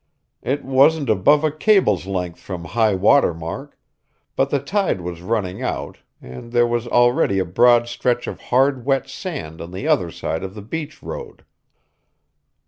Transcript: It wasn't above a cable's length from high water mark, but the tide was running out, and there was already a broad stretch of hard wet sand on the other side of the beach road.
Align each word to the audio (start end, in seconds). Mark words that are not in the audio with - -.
It 0.41 0.65
wasn't 0.65 1.11
above 1.11 1.43
a 1.43 1.51
cable's 1.51 2.07
length 2.07 2.39
from 2.39 2.65
high 2.65 2.95
water 2.95 3.35
mark, 3.35 3.77
but 4.35 4.49
the 4.49 4.57
tide 4.57 4.99
was 4.99 5.21
running 5.21 5.61
out, 5.61 5.99
and 6.19 6.51
there 6.51 6.65
was 6.65 6.87
already 6.87 7.37
a 7.37 7.45
broad 7.45 7.87
stretch 7.87 8.25
of 8.25 8.41
hard 8.49 8.83
wet 8.83 9.07
sand 9.07 9.61
on 9.61 9.69
the 9.69 9.87
other 9.87 10.09
side 10.09 10.41
of 10.43 10.55
the 10.55 10.63
beach 10.63 11.03
road. 11.03 11.45